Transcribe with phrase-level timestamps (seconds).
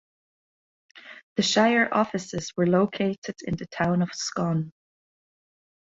[1.35, 4.71] The shire offices were located in the town of Scone.